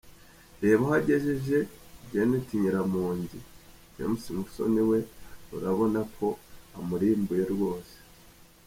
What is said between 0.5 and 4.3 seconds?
Reba aho agejeje Janet Nyiramongi, James